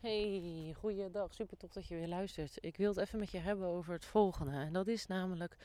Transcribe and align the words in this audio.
Hey, 0.00 0.74
goeiedag. 0.78 1.34
Super 1.34 1.56
tof 1.56 1.72
dat 1.72 1.86
je 1.86 1.94
weer 1.94 2.08
luistert. 2.08 2.64
Ik 2.64 2.76
wil 2.76 2.88
het 2.88 2.98
even 2.98 3.18
met 3.18 3.30
je 3.30 3.38
hebben 3.38 3.68
over 3.68 3.92
het 3.92 4.04
volgende. 4.04 4.52
En 4.52 4.72
dat 4.72 4.86
is 4.86 5.06
namelijk 5.06 5.56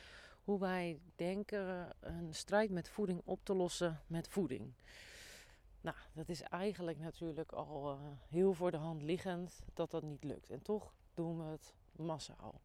hoe 0.44 0.58
wij 0.58 1.00
denken 1.14 1.94
een 2.00 2.34
strijd 2.34 2.70
met 2.70 2.88
voeding 2.88 3.20
op 3.24 3.44
te 3.44 3.54
lossen 3.54 4.00
met 4.06 4.28
voeding. 4.28 4.72
Nou, 5.80 5.96
dat 6.12 6.28
is 6.28 6.42
eigenlijk 6.42 6.98
natuurlijk 6.98 7.52
al 7.52 7.92
uh, 7.92 8.00
heel 8.28 8.52
voor 8.52 8.70
de 8.70 8.76
hand 8.76 9.02
liggend 9.02 9.60
dat 9.74 9.90
dat 9.90 10.02
niet 10.02 10.24
lukt. 10.24 10.50
En 10.50 10.62
toch 10.62 10.92
doen 11.14 11.38
we 11.38 11.50
het 11.50 11.74
massaal. 11.92 12.60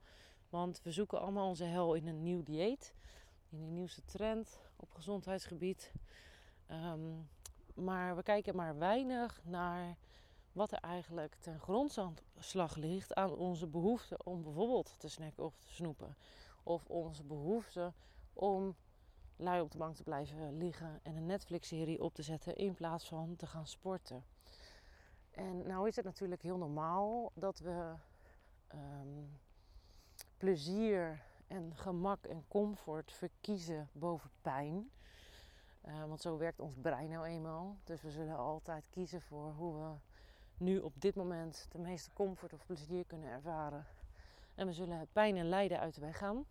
Want 0.50 0.82
we 0.84 0.92
zoeken 0.92 1.20
allemaal 1.20 1.48
onze 1.48 1.64
hel 1.64 1.94
in 1.94 2.08
een 2.08 2.24
nieuw 2.24 2.44
dieet. 2.44 2.94
In 3.50 3.60
de 3.60 3.72
nieuwste 3.72 4.06
trend 4.06 4.60
op 4.76 4.92
gezondheidsgebied. 4.92 5.92
Um, 6.72 7.30
maar 7.74 8.16
we 8.16 8.24
kijken 8.24 8.56
maar 8.56 8.78
weinig 8.78 9.42
naar 9.44 9.98
wat 10.54 10.72
er 10.72 10.80
eigenlijk 10.80 11.36
ten 11.40 11.60
grondslag 11.60 12.76
ligt 12.76 13.14
aan 13.14 13.36
onze 13.36 13.68
behoefte 13.68 14.24
om 14.24 14.44
bijvoorbeeld 14.44 15.00
te 15.00 15.08
snacken 15.10 15.44
of 15.44 15.58
te 15.58 15.74
snoepen. 15.74 16.16
Of 16.64 16.86
onze 16.86 17.24
behoefte 17.24 17.94
om 18.34 18.76
lui 19.36 19.62
op 19.62 19.72
de 19.72 19.78
bank 19.78 19.96
te 19.96 20.04
blijven 20.04 20.58
liggen 20.58 21.00
en 21.04 21.16
een 21.16 21.26
Netflix-serie 21.26 22.02
op 22.02 22.14
te 22.14 22.24
zetten 22.24 22.56
in 22.56 22.74
plaats 22.74 23.08
van 23.08 23.36
te 23.36 23.48
gaan 23.48 23.68
sporten. 23.68 24.24
En 25.32 25.68
nou 25.68 25.88
is 25.88 25.96
het 25.96 26.06
natuurlijk 26.06 26.42
heel 26.42 26.58
normaal 26.58 27.32
dat 27.34 27.60
we 27.60 27.94
um, 28.74 29.40
plezier 30.38 31.22
en 31.48 31.76
gemak 31.76 32.26
en 32.26 32.46
comfort 32.48 33.12
verkiezen 33.12 33.90
boven 33.92 34.30
pijn. 34.42 34.92
Uh, 35.86 36.06
want 36.06 36.22
zo 36.22 36.38
werkt 36.38 36.60
ons 36.60 36.76
brein 36.82 37.10
nou 37.10 37.26
eenmaal. 37.26 37.78
Dus 37.84 38.02
we 38.02 38.12
zullen 38.12 38.38
altijd 38.38 38.86
kiezen 38.90 39.22
voor 39.22 39.54
hoe 39.54 39.74
we 39.74 40.00
nu 40.62 40.80
op 40.80 40.94
dit 41.02 41.16
moment 41.16 41.68
de 41.72 41.78
meeste 41.78 42.10
comfort 42.14 42.54
of 42.54 42.66
plezier 42.66 43.06
kunnen 43.06 43.30
ervaren. 43.30 43.86
En 44.56 44.68
we 44.68 44.74
zullen 44.74 45.08
pijn 45.12 45.38
en 45.38 45.50
lijden 45.50 45.80
uit 45.80 45.96
de 45.96 46.02
weg 46.02 46.18
gaan. 46.18 46.46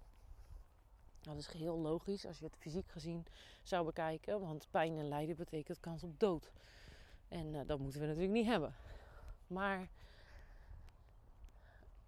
Dat 1.20 1.36
is 1.36 1.46
geheel 1.46 1.78
logisch 1.78 2.26
als 2.26 2.38
je 2.38 2.44
het 2.44 2.56
fysiek 2.56 2.88
gezien 2.88 3.26
zou 3.62 3.84
bekijken. 3.84 4.40
Want 4.40 4.66
pijn 4.70 4.98
en 4.98 5.08
lijden 5.08 5.36
betekent 5.36 5.80
kans 5.80 6.02
op 6.02 6.20
dood. 6.20 6.52
En 7.28 7.54
uh, 7.54 7.60
dat 7.66 7.78
moeten 7.78 8.00
we 8.00 8.06
natuurlijk 8.06 8.32
niet 8.32 8.46
hebben. 8.46 8.74
Maar 9.46 9.88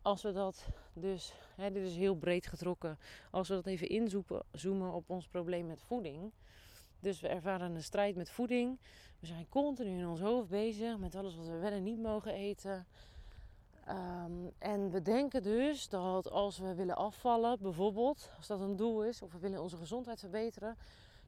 als 0.02 0.22
we 0.22 0.32
dat 0.32 0.68
dus, 0.92 1.34
hè, 1.54 1.72
dit 1.72 1.82
is 1.82 1.96
heel 1.96 2.16
breed 2.16 2.46
getrokken, 2.46 2.98
als 3.30 3.48
we 3.48 3.54
dat 3.54 3.66
even 3.66 3.88
inzoomen 3.88 4.92
op 4.92 5.10
ons 5.10 5.28
probleem 5.28 5.66
met 5.66 5.82
voeding, 5.82 6.32
dus 7.02 7.20
we 7.20 7.28
ervaren 7.28 7.74
een 7.74 7.82
strijd 7.82 8.16
met 8.16 8.30
voeding. 8.30 8.78
We 9.20 9.26
zijn 9.26 9.48
continu 9.48 9.98
in 9.98 10.06
ons 10.06 10.20
hoofd 10.20 10.48
bezig 10.48 10.98
met 10.98 11.14
alles 11.14 11.36
wat 11.36 11.46
we 11.46 11.56
wel 11.56 11.70
en 11.70 11.82
niet 11.82 11.98
mogen 11.98 12.32
eten. 12.32 12.86
Ehm, 13.84 14.32
en 14.58 14.90
we 14.90 15.02
denken 15.02 15.42
dus 15.42 15.88
dat 15.88 16.30
als 16.30 16.58
we 16.58 16.74
willen 16.74 16.96
afvallen, 16.96 17.58
bijvoorbeeld, 17.60 18.30
als 18.36 18.46
dat 18.46 18.60
een 18.60 18.76
doel 18.76 19.04
is, 19.04 19.22
of 19.22 19.32
we 19.32 19.38
willen 19.38 19.62
onze 19.62 19.76
gezondheid 19.76 20.20
verbeteren, 20.20 20.76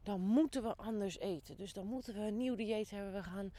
dan 0.02 0.20
moeten 0.20 0.62
we 0.62 0.74
anders 0.76 1.18
eten. 1.18 1.56
Dus 1.56 1.72
dan 1.72 1.86
moeten 1.86 2.14
we 2.14 2.20
een 2.20 2.36
nieuw 2.36 2.54
dieet 2.54 2.90
hebben. 2.90 3.12
We 3.12 3.22
gaan 3.22 3.52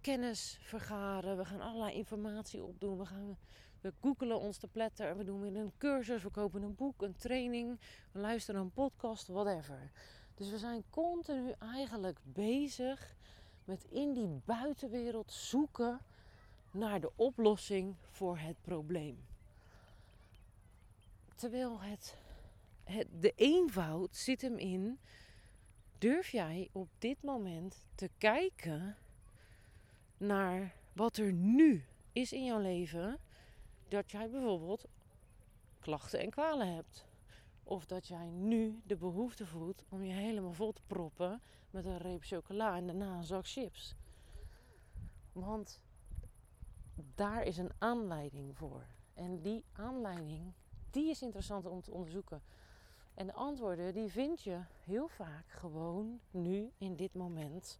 kennis 0.00 0.58
vergaren, 0.60 1.36
we 1.36 1.44
gaan 1.44 1.60
allerlei 1.60 1.96
informatie 1.96 2.64
opdoen. 2.64 2.98
We, 2.98 3.06
gaan, 3.06 3.38
we 3.80 3.92
googelen 4.00 4.40
ons 4.40 4.58
te 4.58 4.68
pletter, 4.68 5.16
we 5.16 5.24
doen 5.24 5.40
weer 5.40 5.56
een 5.56 5.72
cursus, 5.78 6.22
we 6.22 6.30
kopen 6.30 6.62
een 6.62 6.74
boek, 6.74 7.02
een 7.02 7.16
training, 7.16 7.80
we 8.12 8.20
luisteren 8.20 8.60
een 8.60 8.72
podcast, 8.72 9.26
whatever. 9.26 9.90
Dus 10.38 10.50
we 10.50 10.58
zijn 10.58 10.84
continu 10.90 11.52
eigenlijk 11.58 12.18
bezig 12.22 13.16
met 13.64 13.84
in 13.84 14.12
die 14.12 14.40
buitenwereld 14.44 15.32
zoeken 15.32 16.00
naar 16.70 17.00
de 17.00 17.12
oplossing 17.16 17.96
voor 18.10 18.38
het 18.38 18.56
probleem. 18.60 19.26
Terwijl 21.34 21.80
het, 21.80 22.16
het, 22.84 23.06
de 23.20 23.32
eenvoud 23.36 24.16
zit 24.16 24.40
hem 24.40 24.58
in: 24.58 24.98
durf 25.98 26.28
jij 26.28 26.68
op 26.72 26.88
dit 26.98 27.22
moment 27.22 27.86
te 27.94 28.10
kijken 28.18 28.96
naar 30.16 30.74
wat 30.92 31.16
er 31.16 31.32
nu 31.32 31.84
is 32.12 32.32
in 32.32 32.44
jouw 32.44 32.60
leven, 32.60 33.18
dat 33.88 34.10
jij 34.10 34.30
bijvoorbeeld 34.30 34.84
klachten 35.80 36.20
en 36.20 36.30
kwalen 36.30 36.74
hebt? 36.74 37.07
Of 37.68 37.86
dat 37.86 38.06
jij 38.06 38.30
nu 38.30 38.80
de 38.84 38.96
behoefte 38.96 39.46
voelt 39.46 39.84
om 39.88 40.02
je 40.02 40.12
helemaal 40.12 40.52
vol 40.52 40.72
te 40.72 40.82
proppen 40.86 41.40
met 41.70 41.84
een 41.84 41.98
reep 41.98 42.22
chocola 42.22 42.76
en 42.76 42.86
daarna 42.86 43.16
een 43.16 43.24
zak 43.24 43.46
chips. 43.46 43.94
Want 45.32 45.80
daar 47.14 47.42
is 47.42 47.58
een 47.58 47.70
aanleiding 47.78 48.56
voor. 48.56 48.86
En 49.14 49.40
die 49.40 49.64
aanleiding, 49.72 50.52
die 50.90 51.10
is 51.10 51.22
interessant 51.22 51.66
om 51.66 51.82
te 51.82 51.90
onderzoeken. 51.90 52.42
En 53.14 53.26
de 53.26 53.32
antwoorden, 53.32 53.94
die 53.94 54.08
vind 54.08 54.42
je 54.42 54.60
heel 54.84 55.08
vaak 55.08 55.48
gewoon 55.48 56.20
nu, 56.30 56.70
in 56.78 56.96
dit 56.96 57.14
moment. 57.14 57.78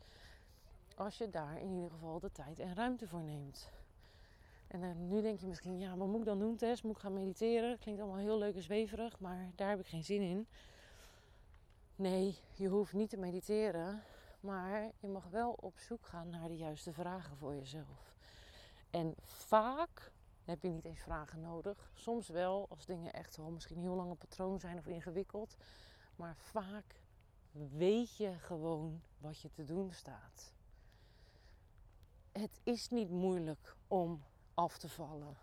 Als 0.94 1.18
je 1.18 1.30
daar 1.30 1.60
in 1.60 1.72
ieder 1.72 1.90
geval 1.90 2.20
de 2.20 2.32
tijd 2.32 2.58
en 2.58 2.74
ruimte 2.74 3.08
voor 3.08 3.22
neemt. 3.22 3.70
En 4.68 4.82
uh, 4.82 4.94
nu 4.94 5.20
denk 5.20 5.40
je 5.40 5.46
misschien, 5.46 5.78
ja, 5.78 5.96
wat 5.96 6.08
moet 6.08 6.18
ik 6.18 6.24
dan 6.24 6.38
doen, 6.38 6.56
Tess? 6.56 6.82
Moet 6.82 6.94
ik 6.94 7.00
gaan 7.00 7.12
mediteren? 7.12 7.78
Klinkt 7.78 8.00
allemaal 8.00 8.18
heel 8.18 8.38
leuk 8.38 8.54
en 8.54 8.62
zweverig, 8.62 9.20
maar 9.20 9.50
daar 9.54 9.68
heb 9.68 9.80
ik 9.80 9.86
geen 9.86 10.04
zin 10.04 10.22
in. 10.22 10.46
Nee, 11.96 12.38
je 12.54 12.68
hoeft 12.68 12.92
niet 12.92 13.10
te 13.10 13.16
mediteren, 13.16 14.02
maar 14.40 14.90
je 14.98 15.08
mag 15.08 15.28
wel 15.28 15.52
op 15.52 15.78
zoek 15.78 16.06
gaan 16.06 16.28
naar 16.28 16.48
de 16.48 16.56
juiste 16.56 16.92
vragen 16.92 17.36
voor 17.36 17.54
jezelf. 17.54 18.14
En 18.90 19.14
vaak 19.22 20.12
heb 20.44 20.62
je 20.62 20.68
niet 20.68 20.84
eens 20.84 21.00
vragen 21.00 21.40
nodig. 21.40 21.90
Soms 21.94 22.28
wel, 22.28 22.66
als 22.68 22.86
dingen 22.86 23.12
echt 23.12 23.36
wel 23.36 23.50
misschien 23.50 23.78
heel 23.78 23.94
lang 23.94 24.10
een 24.10 24.16
patroon 24.16 24.60
zijn 24.60 24.78
of 24.78 24.86
ingewikkeld. 24.86 25.56
Maar 26.16 26.36
vaak 26.36 27.02
weet 27.50 28.16
je 28.16 28.38
gewoon 28.38 29.00
wat 29.18 29.40
je 29.40 29.50
te 29.50 29.64
doen 29.64 29.92
staat. 29.92 30.52
Het 32.32 32.60
is 32.62 32.88
niet 32.88 33.10
moeilijk 33.10 33.76
om 33.88 34.22
af 34.58 34.78
te 34.78 34.88
vallen. 34.88 35.36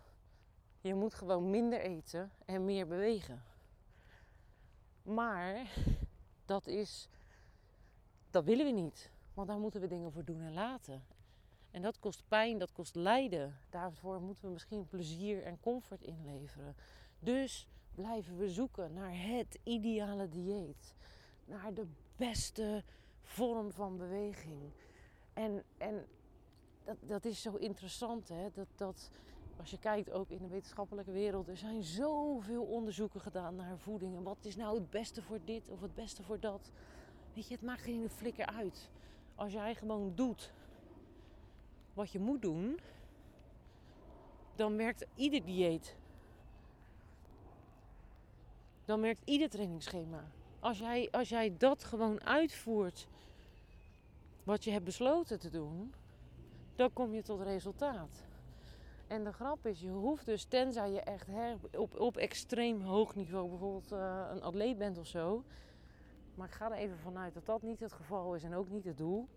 Je 0.80 0.94
moet 0.94 1.14
gewoon 1.14 1.50
minder 1.50 1.80
eten 1.80 2.30
en 2.44 2.64
meer 2.64 2.86
bewegen. 2.86 3.42
Maar 5.02 5.72
dat 6.44 6.66
is. 6.66 7.08
Dat 8.30 8.44
willen 8.44 8.64
we 8.64 8.72
niet. 8.72 9.10
Want 9.34 9.48
daar 9.48 9.58
moeten 9.58 9.80
we 9.80 9.86
dingen 9.86 10.12
voor 10.12 10.24
doen 10.24 10.40
en 10.40 10.52
laten. 10.52 11.04
En 11.70 11.82
dat 11.82 11.98
kost 11.98 12.22
pijn, 12.28 12.58
dat 12.58 12.72
kost 12.72 12.94
lijden. 12.94 13.58
Daarvoor 13.70 14.20
moeten 14.20 14.44
we 14.44 14.52
misschien 14.52 14.88
plezier 14.88 15.42
en 15.42 15.60
comfort 15.60 16.02
inleveren. 16.02 16.76
Dus 17.18 17.68
blijven 17.94 18.36
we 18.36 18.48
zoeken 18.48 18.92
naar 18.92 19.12
het 19.12 19.58
ideale 19.62 20.28
dieet. 20.28 20.94
Naar 21.44 21.74
de 21.74 21.86
beste 22.16 22.84
vorm 23.22 23.72
van 23.72 23.96
beweging. 23.96 24.72
En, 25.32 25.62
en 25.78 26.06
dat, 26.86 26.96
dat 27.00 27.24
is 27.24 27.42
zo 27.42 27.54
interessant. 27.54 28.28
Hè? 28.28 28.48
Dat, 28.54 28.66
dat, 28.76 29.10
als 29.56 29.70
je 29.70 29.78
kijkt 29.78 30.10
ook 30.10 30.30
in 30.30 30.38
de 30.38 30.48
wetenschappelijke 30.48 31.12
wereld, 31.12 31.48
er 31.48 31.56
zijn 31.56 31.82
zoveel 31.82 32.62
onderzoeken 32.62 33.20
gedaan 33.20 33.56
naar 33.56 33.78
voeding. 33.78 34.16
En 34.16 34.22
wat 34.22 34.38
is 34.40 34.56
nou 34.56 34.74
het 34.74 34.90
beste 34.90 35.22
voor 35.22 35.38
dit 35.44 35.68
of 35.68 35.80
het 35.80 35.94
beste 35.94 36.22
voor 36.22 36.40
dat? 36.40 36.70
Weet 37.34 37.48
je, 37.48 37.54
het 37.54 37.62
maakt 37.62 37.82
geen 37.82 38.10
flikker 38.10 38.46
uit. 38.46 38.90
Als 39.34 39.52
jij 39.52 39.74
gewoon 39.74 40.12
doet 40.14 40.52
wat 41.94 42.10
je 42.10 42.18
moet 42.18 42.42
doen, 42.42 42.78
dan 44.54 44.76
werkt 44.76 45.06
ieder 45.14 45.44
dieet. 45.44 45.96
Dan 48.84 49.00
werkt 49.00 49.20
ieder 49.24 49.48
trainingsschema. 49.48 50.24
Als 50.60 50.78
jij, 50.78 51.08
als 51.10 51.28
jij 51.28 51.56
dat 51.58 51.84
gewoon 51.84 52.24
uitvoert, 52.24 53.06
wat 54.44 54.64
je 54.64 54.70
hebt 54.70 54.84
besloten 54.84 55.38
te 55.38 55.50
doen, 55.50 55.94
dan 56.76 56.92
kom 56.92 57.14
je 57.14 57.22
tot 57.22 57.40
resultaat. 57.40 58.24
En 59.06 59.24
de 59.24 59.32
grap 59.32 59.66
is, 59.66 59.80
je 59.80 59.90
hoeft 59.90 60.26
dus, 60.26 60.44
tenzij 60.44 60.90
je 60.90 61.00
echt 61.00 61.28
op, 61.76 62.00
op 62.00 62.16
extreem 62.16 62.80
hoog 62.80 63.14
niveau 63.14 63.48
bijvoorbeeld 63.48 63.92
uh, 63.92 64.26
een 64.30 64.42
atleet 64.42 64.78
bent 64.78 64.98
of 64.98 65.06
zo. 65.06 65.44
Maar 66.34 66.46
ik 66.46 66.54
ga 66.54 66.70
er 66.70 66.76
even 66.76 66.98
vanuit 66.98 67.34
dat 67.34 67.46
dat 67.46 67.62
niet 67.62 67.80
het 67.80 67.92
geval 67.92 68.34
is 68.34 68.42
en 68.42 68.54
ook 68.54 68.68
niet 68.68 68.84
het 68.84 68.98
doel. 68.98 69.28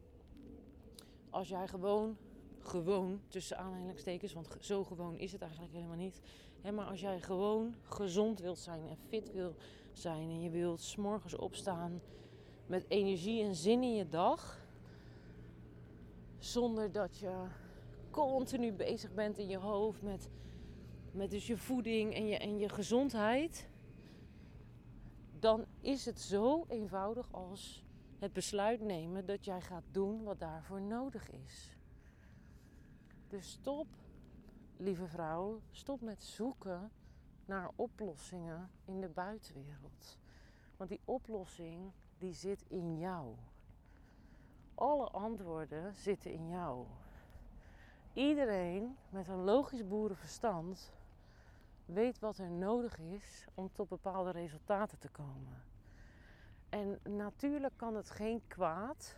Als 1.29 1.49
jij 1.49 1.67
gewoon, 1.67 2.17
gewoon 2.59 3.21
tussen 3.27 3.57
aanhalingstekens, 3.57 4.33
want 4.33 4.57
zo 4.59 4.83
gewoon 4.83 5.17
is 5.17 5.31
het 5.31 5.41
eigenlijk 5.41 5.73
helemaal 5.73 5.95
niet. 5.97 6.21
Hè, 6.61 6.71
maar 6.71 6.85
als 6.85 6.99
jij 6.99 7.21
gewoon 7.21 7.75
gezond 7.83 8.39
wilt 8.39 8.59
zijn 8.59 8.87
en 8.87 8.97
fit 8.97 9.31
wil 9.31 9.55
zijn 9.93 10.29
en 10.29 10.41
je 10.41 10.49
wilt 10.49 10.81
s'morgens 10.81 11.35
opstaan 11.35 12.01
met 12.65 12.85
energie 12.87 13.43
en 13.43 13.55
zin 13.55 13.83
in 13.83 13.95
je 13.95 14.07
dag 14.07 14.67
zonder 16.39 16.91
dat 16.91 17.17
je 17.17 17.45
continu 18.11 18.73
bezig 18.73 19.13
bent 19.13 19.37
in 19.37 19.47
je 19.47 19.57
hoofd 19.57 20.01
met, 20.01 20.29
met 21.11 21.29
dus 21.29 21.47
je 21.47 21.57
voeding 21.57 22.13
en 22.13 22.27
je, 22.27 22.37
en 22.37 22.57
je 22.57 22.69
gezondheid. 22.69 23.69
Dan 25.39 25.65
is 25.81 26.05
het 26.05 26.19
zo 26.19 26.65
eenvoudig 26.67 27.33
als 27.33 27.83
het 28.19 28.33
besluit 28.33 28.81
nemen 28.81 29.25
dat 29.25 29.45
jij 29.45 29.61
gaat 29.61 29.83
doen 29.91 30.23
wat 30.23 30.39
daarvoor 30.39 30.81
nodig 30.81 31.31
is. 31.31 31.77
Dus 33.27 33.51
stop 33.51 33.87
lieve 34.77 35.07
vrouw, 35.07 35.61
stop 35.71 36.01
met 36.01 36.23
zoeken 36.23 36.91
naar 37.45 37.71
oplossingen 37.75 38.69
in 38.85 39.01
de 39.01 39.09
buitenwereld. 39.09 40.17
Want 40.77 40.89
die 40.89 41.01
oplossing 41.05 41.91
die 42.17 42.33
zit 42.33 42.63
in 42.67 42.97
jou. 42.97 43.35
Alle 44.79 45.07
antwoorden 45.07 45.93
zitten 45.95 46.31
in 46.31 46.49
jou. 46.49 46.85
Iedereen 48.13 48.97
met 49.09 49.27
een 49.27 49.43
logisch 49.43 49.87
boerenverstand 49.87 50.91
weet 51.85 52.19
wat 52.19 52.37
er 52.37 52.49
nodig 52.49 52.99
is 52.99 53.45
om 53.53 53.69
tot 53.71 53.89
bepaalde 53.89 54.31
resultaten 54.31 54.99
te 54.99 55.07
komen. 55.07 55.63
En 56.69 56.99
natuurlijk 57.03 57.73
kan 57.75 57.95
het 57.95 58.09
geen 58.09 58.41
kwaad 58.47 59.15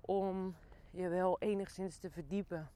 om 0.00 0.54
je 0.90 1.08
wel 1.08 1.38
enigszins 1.38 1.98
te 1.98 2.10
verdiepen 2.10 2.70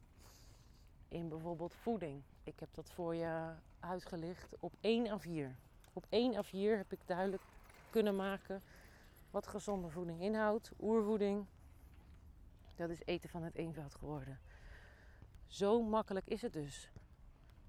in 1.09 1.29
bijvoorbeeld 1.29 1.75
voeding. 1.75 2.23
Ik 2.45 2.61
heb 2.61 2.69
dat 2.75 2.91
voor 2.91 3.15
je 3.15 3.53
uitgelicht 3.81 4.55
op 4.61 4.73
1 4.81 5.21
A4. 5.21 5.57
Op 5.93 6.07
1 6.09 6.45
A4 6.45 6.77
heb 6.77 6.93
ik 6.93 7.01
duidelijk 7.07 7.43
kunnen 7.91 8.17
maken 8.17 8.63
wat 9.31 9.47
gezonde 9.47 9.91
voeding 9.91 10.21
inhoudt. 10.21 10.73
Oervoeding, 10.81 11.47
dat 12.75 12.91
is 12.91 13.03
eten 13.05 13.31
van 13.31 13.43
het 13.43 13.55
eenvoud 13.55 13.95
geworden. 13.95 14.39
Zo 15.47 15.83
makkelijk 15.83 16.27
is 16.27 16.43
het 16.43 16.53
dus. 16.53 16.91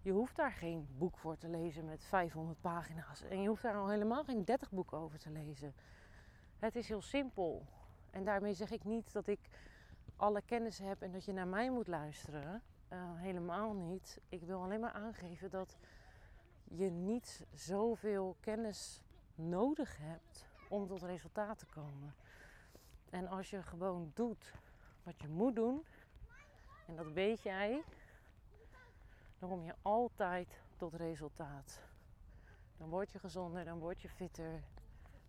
Je 0.02 0.12
hoeft 0.12 0.36
daar 0.36 0.52
geen 0.52 0.88
boek 0.98 1.18
voor 1.18 1.38
te 1.38 1.48
lezen 1.48 1.86
met 1.86 2.04
500 2.04 2.62
pagina's. 2.62 3.22
En 3.22 3.42
je 3.42 3.48
hoeft 3.48 3.62
daar 3.62 3.76
al 3.76 3.90
helemaal 3.90 4.24
geen 4.24 4.46
30 4.46 4.72
boeken 4.72 4.98
over 4.98 5.20
te 5.20 5.30
lezen. 5.30 5.74
Het 6.60 6.76
is 6.76 6.88
heel 6.88 7.02
simpel. 7.02 7.66
En 8.10 8.24
daarmee 8.24 8.54
zeg 8.54 8.72
ik 8.72 8.84
niet 8.84 9.14
dat 9.14 9.28
ik 9.28 9.40
alle 10.16 10.42
kennis 10.42 10.80
heb 10.80 11.02
en 11.02 11.12
dat 11.12 11.26
je 11.26 11.34
naar 11.34 11.48
mij 11.48 11.72
moet 11.72 11.88
luisteren. 11.88 12.62
Uh, 12.94 13.00
helemaal 13.16 13.74
niet. 13.74 14.22
Ik 14.30 14.44
wil 14.44 14.62
alleen 14.62 14.80
maar 14.80 14.92
aangeven 14.92 15.50
dat 15.50 15.78
je 16.64 16.90
niet 16.90 17.46
zoveel 17.54 18.36
kennis 18.40 19.04
nodig 19.36 19.98
hebt 19.98 20.51
om 20.72 20.88
tot 20.88 21.02
resultaat 21.02 21.60
te 21.60 21.66
komen. 21.66 22.16
En 23.10 23.28
als 23.28 23.50
je 23.50 23.64
gewoon 23.64 24.12
doet 24.14 24.54
wat 25.04 25.20
je 25.20 25.28
moet 25.28 25.56
doen, 25.56 25.86
en 26.88 26.96
dat 26.96 27.12
weet 27.12 27.42
jij, 27.42 27.84
dan 29.40 29.50
kom 29.50 29.64
je 29.64 29.76
altijd 29.82 30.62
tot 30.78 30.94
resultaat. 30.94 31.80
Dan 32.78 32.90
word 32.90 33.12
je 33.12 33.20
gezonder, 33.20 33.66
dan 33.66 33.80
word 33.80 34.02
je 34.02 34.10
fitter, 34.10 34.64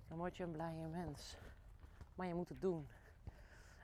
dan 0.09 0.19
word 0.19 0.37
je 0.37 0.43
een 0.43 0.53
blijer 0.53 0.89
mens. 0.89 1.37
Maar 2.15 2.27
je 2.27 2.35
moet 2.35 2.49
het 2.49 2.61
doen. 2.61 2.89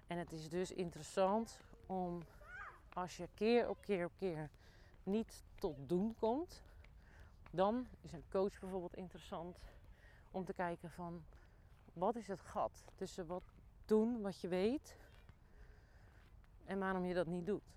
En 0.07 0.19
het 0.19 0.33
is 0.33 0.49
dus 0.49 0.73
interessant 0.73 1.61
om 1.87 2.23
als 2.93 3.17
je 3.17 3.29
keer 3.35 3.69
op 3.69 3.81
keer 3.81 4.05
op 4.05 4.13
keer 4.17 4.51
niet 5.03 5.45
tot 5.55 5.77
doen 5.89 6.15
komt, 6.19 6.63
dan 7.51 7.87
is 8.01 8.13
een 8.13 8.29
coach 8.31 8.61
bijvoorbeeld 8.61 8.97
interessant 8.97 9.59
om 10.31 10.45
te 10.45 10.53
kijken 10.53 10.91
van 10.91 11.25
wat 11.99 12.17
is 12.17 12.29
het 12.29 12.41
gat 12.41 12.85
tussen 12.95 13.27
wat 13.27 13.53
doen 13.85 14.21
wat 14.21 14.41
je 14.41 14.49
weet 14.49 14.97
en 16.65 16.79
waarom 16.79 17.05
je 17.05 17.15
dat 17.15 17.27
niet 17.27 17.47
doet. 17.47 17.77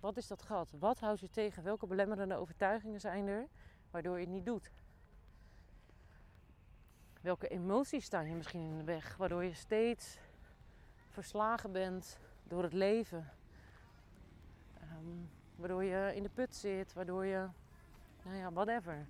Wat 0.00 0.16
is 0.16 0.26
dat 0.26 0.42
gat? 0.42 0.68
Wat 0.78 1.00
houdt 1.00 1.20
je 1.20 1.28
tegen? 1.28 1.62
Welke 1.62 1.86
belemmerende 1.86 2.34
overtuigingen 2.34 3.00
zijn 3.00 3.26
er 3.26 3.46
waardoor 3.90 4.14
je 4.14 4.24
het 4.24 4.34
niet 4.34 4.44
doet? 4.44 4.70
Welke 7.20 7.48
emoties 7.48 8.04
staan 8.04 8.28
je 8.28 8.34
misschien 8.34 8.60
in 8.60 8.78
de 8.78 8.84
weg 8.84 9.16
waardoor 9.16 9.44
je 9.44 9.54
steeds 9.54 10.18
verslagen 11.08 11.72
bent 11.72 12.18
door 12.44 12.62
het 12.62 12.72
leven? 12.72 13.30
Ehm, 14.80 15.16
waardoor 15.56 15.84
je 15.84 16.12
in 16.14 16.22
de 16.22 16.28
put 16.28 16.54
zit, 16.54 16.92
waardoor 16.92 17.24
je, 17.24 17.48
nou 18.22 18.36
ja, 18.36 18.52
whatever. 18.52 19.06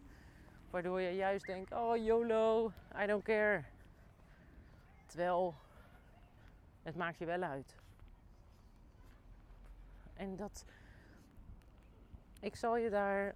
Waardoor 0.70 1.00
je 1.00 1.10
juist 1.10 1.46
denkt, 1.46 1.72
oh 1.72 1.96
YOLO, 1.96 2.72
I 3.02 3.06
don't 3.06 3.24
care. 3.24 3.64
Terwijl 5.08 5.54
het 6.82 6.96
maakt 6.96 7.18
je 7.18 7.24
wel 7.24 7.42
uit. 7.42 7.76
En 10.14 10.36
dat, 10.36 10.64
ik 12.40 12.56
zal 12.56 12.76
je 12.76 12.90
daar 12.90 13.34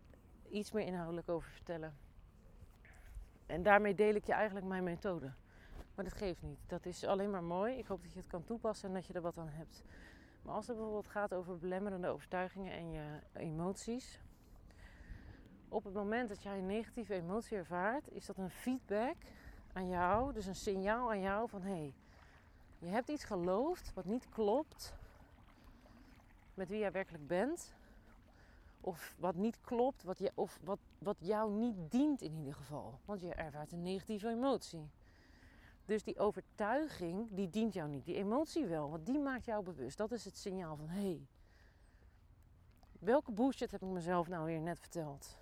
iets 0.50 0.72
meer 0.72 0.86
inhoudelijk 0.86 1.28
over 1.28 1.50
vertellen. 1.50 1.94
En 3.46 3.62
daarmee 3.62 3.94
deel 3.94 4.14
ik 4.14 4.24
je 4.24 4.32
eigenlijk 4.32 4.66
mijn 4.66 4.84
methode. 4.84 5.32
Maar 5.94 6.04
dat 6.04 6.14
geeft 6.14 6.42
niet. 6.42 6.58
Dat 6.66 6.86
is 6.86 7.04
alleen 7.04 7.30
maar 7.30 7.42
mooi. 7.42 7.78
Ik 7.78 7.86
hoop 7.86 8.02
dat 8.02 8.12
je 8.12 8.18
het 8.18 8.28
kan 8.28 8.44
toepassen 8.44 8.88
en 8.88 8.94
dat 8.94 9.06
je 9.06 9.12
er 9.12 9.20
wat 9.20 9.38
aan 9.38 9.48
hebt. 9.48 9.82
Maar 10.42 10.54
als 10.54 10.66
het 10.66 10.76
bijvoorbeeld 10.76 11.08
gaat 11.08 11.34
over 11.34 11.58
belemmerende 11.58 12.08
overtuigingen 12.08 12.72
en 12.72 12.90
je 12.90 13.18
emoties. 13.32 14.20
Op 15.68 15.84
het 15.84 15.94
moment 15.94 16.28
dat 16.28 16.42
jij 16.42 16.58
een 16.58 16.66
negatieve 16.66 17.14
emotie 17.14 17.56
ervaart, 17.56 18.10
is 18.10 18.26
dat 18.26 18.38
een 18.38 18.50
feedback 18.50 19.16
aan 19.72 19.88
jou. 19.88 20.32
Dus 20.32 20.46
een 20.46 20.56
signaal 20.56 21.10
aan 21.10 21.20
jou 21.20 21.48
van 21.48 21.62
hé, 21.62 21.70
hey, 21.70 21.94
je 22.78 22.88
hebt 22.88 23.08
iets 23.08 23.24
geloofd 23.24 23.92
wat 23.94 24.04
niet 24.04 24.28
klopt 24.28 24.94
met 26.54 26.68
wie 26.68 26.78
jij 26.78 26.92
werkelijk 26.92 27.26
bent. 27.26 27.74
Of 28.80 29.14
wat 29.18 29.34
niet 29.34 29.60
klopt, 29.60 30.02
wat 30.02 30.18
je, 30.18 30.32
of 30.34 30.58
wat, 30.64 30.78
wat 30.98 31.16
jou 31.18 31.52
niet 31.52 31.76
dient 31.90 32.22
in 32.22 32.36
ieder 32.36 32.54
geval. 32.54 32.98
Want 33.04 33.20
je 33.20 33.34
ervaart 33.34 33.72
een 33.72 33.82
negatieve 33.82 34.28
emotie. 34.28 34.90
Dus 35.84 36.02
die 36.02 36.18
overtuiging, 36.18 37.28
die 37.30 37.50
dient 37.50 37.74
jou 37.74 37.88
niet. 37.88 38.04
Die 38.04 38.16
emotie 38.16 38.66
wel, 38.66 38.90
want 38.90 39.06
die 39.06 39.18
maakt 39.18 39.44
jou 39.44 39.64
bewust. 39.64 39.96
Dat 39.96 40.12
is 40.12 40.24
het 40.24 40.36
signaal 40.36 40.76
van, 40.76 40.88
hé, 40.88 41.00
hey, 41.00 41.26
welke 42.98 43.32
bullshit 43.32 43.70
heb 43.70 43.82
ik 43.82 43.88
mezelf 43.88 44.28
nou 44.28 44.44
weer 44.44 44.60
net 44.60 44.78
verteld? 44.78 45.38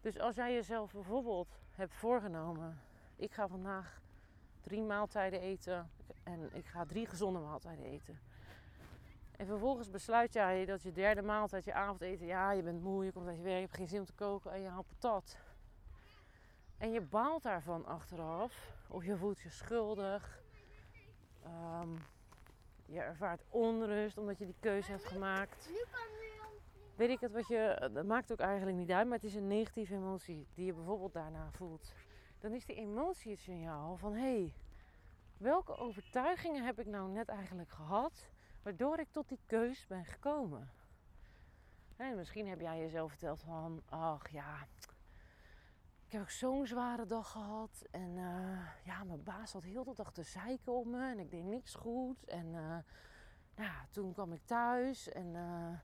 Dus 0.00 0.18
als 0.18 0.34
jij 0.34 0.52
jezelf 0.52 0.92
bijvoorbeeld 0.92 1.58
hebt 1.70 1.94
voorgenomen, 1.94 2.80
ik 3.22 3.32
ga 3.32 3.48
vandaag 3.48 4.00
drie 4.60 4.82
maaltijden 4.82 5.40
eten 5.40 5.90
en 6.22 6.48
ik 6.52 6.66
ga 6.66 6.84
drie 6.84 7.06
gezonde 7.06 7.38
maaltijden 7.38 7.84
eten. 7.84 8.20
En 9.36 9.46
vervolgens 9.46 9.90
besluit 9.90 10.32
jij 10.32 10.64
dat 10.64 10.82
je 10.82 10.92
derde 10.92 11.22
maaltijd, 11.22 11.64
je 11.64 11.72
avondeten, 11.72 12.26
ja, 12.26 12.50
je 12.50 12.62
bent 12.62 12.82
moe, 12.82 13.04
je 13.04 13.12
komt 13.12 13.26
uit 13.26 13.36
je 13.36 13.42
werk, 13.42 13.54
je 13.54 13.62
hebt 13.62 13.76
geen 13.76 13.88
zin 13.88 14.00
om 14.00 14.06
te 14.06 14.12
koken 14.12 14.52
en 14.52 14.60
je 14.60 14.68
haalt 14.68 14.86
patat. 14.86 15.36
En 16.78 16.92
je 16.92 17.00
baalt 17.00 17.42
daarvan 17.42 17.86
achteraf, 17.86 18.74
of 18.88 19.04
je 19.04 19.16
voelt 19.16 19.40
je 19.40 19.50
schuldig. 19.50 20.42
Um, 21.46 21.98
je 22.86 23.00
ervaart 23.00 23.42
onrust 23.48 24.18
omdat 24.18 24.38
je 24.38 24.44
die 24.44 24.56
keuze 24.60 24.90
hebt 24.90 25.04
gemaakt. 25.04 25.70
Weet 26.94 27.10
ik 27.10 27.20
het 27.20 27.32
wat 27.32 27.48
je. 27.48 27.90
Dat 27.92 28.06
maakt 28.06 28.32
ook 28.32 28.40
eigenlijk 28.40 28.76
niet 28.76 28.90
uit, 28.90 29.06
maar 29.06 29.16
het 29.16 29.26
is 29.26 29.34
een 29.34 29.46
negatieve 29.46 29.94
emotie 29.94 30.46
die 30.54 30.66
je 30.66 30.72
bijvoorbeeld 30.72 31.12
daarna 31.12 31.50
voelt. 31.50 31.92
Dan 32.42 32.52
is 32.52 32.66
die 32.66 32.76
emotie 32.76 33.30
het 33.30 33.40
signaal 33.40 33.96
van 33.96 34.12
hé, 34.12 34.20
hey, 34.20 34.54
welke 35.36 35.76
overtuigingen 35.76 36.64
heb 36.64 36.80
ik 36.80 36.86
nou 36.86 37.10
net 37.10 37.28
eigenlijk 37.28 37.70
gehad 37.70 38.28
waardoor 38.62 38.98
ik 38.98 39.08
tot 39.10 39.28
die 39.28 39.40
keus 39.46 39.86
ben 39.86 40.04
gekomen? 40.04 40.70
En 41.96 42.16
misschien 42.16 42.48
heb 42.48 42.60
jij 42.60 42.78
jezelf 42.78 43.10
verteld 43.10 43.42
van, 43.42 43.82
ach 43.88 44.30
ja, 44.30 44.66
ik 46.06 46.12
heb 46.12 46.20
ook 46.20 46.30
zo'n 46.30 46.66
zware 46.66 47.06
dag 47.06 47.30
gehad. 47.30 47.84
En 47.90 48.16
uh, 48.16 48.66
ja, 48.84 49.04
mijn 49.04 49.22
baas 49.22 49.50
zat 49.50 49.62
heel 49.62 49.84
de 49.84 49.94
dag 49.94 50.12
te 50.12 50.22
zeiken 50.22 50.72
op 50.72 50.86
me. 50.86 51.10
En 51.10 51.18
ik 51.18 51.30
deed 51.30 51.44
niks 51.44 51.74
goed. 51.74 52.24
En 52.24 52.46
uh, 52.46 52.76
nou, 53.56 53.86
toen 53.90 54.12
kwam 54.12 54.32
ik 54.32 54.44
thuis. 54.44 55.08
En 55.08 55.34
uh, 55.34 55.78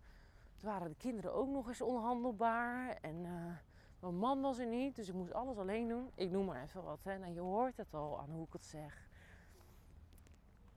toen 0.57 0.71
waren 0.71 0.88
de 0.88 0.97
kinderen 0.97 1.35
ook 1.35 1.49
nog 1.49 1.69
eens 1.69 1.81
onhandelbaar. 1.81 2.99
En 3.00 3.27
mijn 4.00 4.19
man 4.19 4.40
was 4.40 4.59
er 4.59 4.67
niet. 4.67 4.97
Dus 4.97 5.09
ik 5.09 5.14
moest 5.14 5.33
alles 5.33 5.57
alleen 5.57 5.88
doen. 5.88 6.11
Ik 6.14 6.31
noem 6.31 6.45
maar 6.45 6.62
even 6.62 6.83
wat. 6.83 7.05
Hè. 7.05 7.19
Nou, 7.19 7.33
je 7.33 7.40
hoort 7.40 7.76
het 7.76 7.95
al 7.95 8.19
aan 8.21 8.31
hoe 8.31 8.47
ik 8.47 8.52
het 8.52 8.64
zeg. 8.64 9.09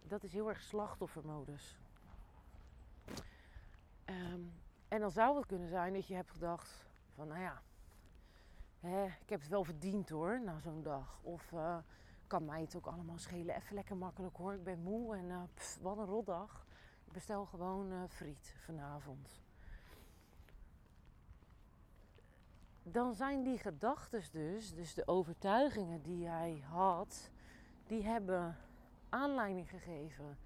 Dat 0.04 0.24
is 0.24 0.34
heel 0.34 0.50
erg 0.50 0.62
slachtoffermodus. 0.62 1.80
Um, 4.06 4.54
en 4.88 5.00
dan 5.00 5.12
zou 5.12 5.38
het 5.38 5.46
kunnen 5.46 5.70
zijn 5.70 5.94
dat 5.94 6.08
je 6.08 6.16
hebt 6.16 6.32
gedacht 6.32 6.86
van, 7.14 7.28
nou 7.28 7.40
ja, 7.42 7.62
hè, 8.80 9.06
ik 9.06 9.30
heb 9.30 9.40
het 9.40 9.50
wel 9.50 9.64
verdiend 9.64 10.10
hoor, 10.10 10.42
na 10.42 10.60
zo'n 10.60 10.82
dag. 10.82 11.20
Of 11.24 11.52
uh, 11.52 11.78
kan 12.28 12.46
mij 12.46 12.62
het 12.62 12.76
ook 12.76 12.86
allemaal 12.86 13.18
schelen. 13.18 13.56
Even 13.56 13.76
lekker 13.76 13.98
makkelijk 13.98 14.36
hoor, 14.38 14.54
ik 14.54 14.64
ben 14.64 14.84
moe 14.84 15.16
en 15.16 15.26
uh, 15.26 15.42
pff, 15.54 15.78
wat 15.82 15.98
een 15.98 16.06
rotdag. 16.06 16.66
Ik 17.06 17.14
bestel 17.14 17.46
gewoon 17.46 17.92
uh, 17.92 18.04
friet 18.08 18.56
vanavond. 18.58 19.42
Dan 22.84 23.14
zijn 23.14 23.44
die 23.44 23.58
gedachten 23.58 24.22
dus, 24.32 24.74
dus 24.74 24.94
de 24.94 25.08
overtuigingen 25.08 26.02
die 26.02 26.20
jij 26.20 26.64
had, 26.70 27.30
die 27.88 28.04
hebben 28.04 28.58
aanleiding 29.10 29.70
gegeven 29.70 30.38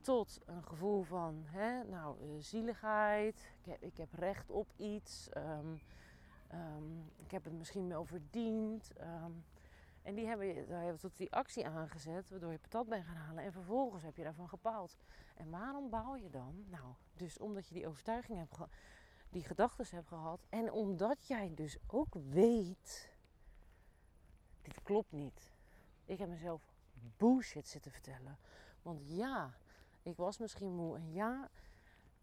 tot 0.00 0.40
een 0.46 0.62
gevoel 0.62 1.02
van 1.02 1.42
hè, 1.46 1.84
nou, 1.84 2.16
zieligheid. 2.42 3.52
Ik 3.62 3.70
heb, 3.70 3.82
ik 3.82 3.96
heb 3.96 4.12
recht 4.12 4.50
op 4.50 4.72
iets. 4.76 5.28
Um, 5.36 5.80
Um, 6.54 7.12
ik 7.16 7.30
heb 7.30 7.44
het 7.44 7.52
misschien 7.52 7.88
wel 7.88 8.04
verdiend. 8.04 8.92
Um, 9.00 9.44
en 10.02 10.14
die 10.14 10.26
hebben, 10.26 10.68
daar 10.68 10.82
hebben 10.82 11.00
tot 11.00 11.16
die 11.16 11.32
actie 11.32 11.66
aangezet, 11.66 12.30
waardoor 12.30 12.52
je 12.52 12.58
patat 12.58 12.88
bent 12.88 13.04
gaan 13.04 13.16
halen. 13.16 13.44
En 13.44 13.52
vervolgens 13.52 14.02
heb 14.02 14.16
je 14.16 14.22
daarvan 14.22 14.48
gepaald. 14.48 14.96
En 15.36 15.50
waarom 15.50 15.90
bouw 15.90 16.16
je 16.16 16.30
dan? 16.30 16.64
Nou, 16.68 16.94
dus 17.12 17.38
omdat 17.38 17.68
je 17.68 17.74
die 17.74 17.86
overtuiging 17.86 18.38
hebt 18.38 18.54
die 19.30 19.44
gedachten 19.44 19.86
heb 19.90 20.06
gehad. 20.06 20.40
En 20.48 20.72
omdat 20.72 21.26
jij 21.26 21.52
dus 21.54 21.78
ook 21.86 22.14
weet, 22.14 23.10
dit 24.62 24.82
klopt 24.82 25.12
niet. 25.12 25.52
Ik 26.04 26.18
heb 26.18 26.28
mezelf 26.28 26.74
bullshit 27.16 27.68
zitten 27.68 27.90
vertellen. 27.90 28.38
Want 28.82 29.00
ja, 29.04 29.54
ik 30.02 30.16
was 30.16 30.38
misschien 30.38 30.74
moe. 30.74 30.96
En 30.96 31.12
ja, 31.12 31.50